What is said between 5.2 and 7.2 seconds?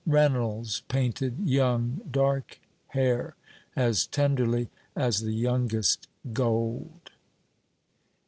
youngest gold.